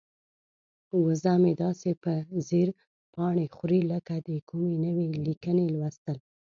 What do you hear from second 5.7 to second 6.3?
لوستل.